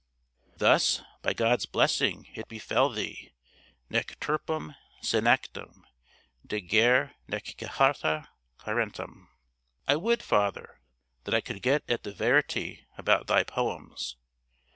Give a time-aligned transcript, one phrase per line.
[0.57, 3.33] Thus, by God's blessing, it befell thee
[3.87, 5.83] Nec turpem senectam
[6.43, 9.27] Degere, nec cithara carentem.
[9.87, 10.79] I would, Father,
[11.25, 14.15] that I could get at the verity about thy poems.